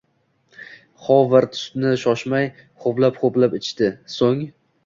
[1.07, 2.49] Hovard sutni shoshmay,
[2.87, 4.47] hoʻplab-hoʻplab ichdi, soʻng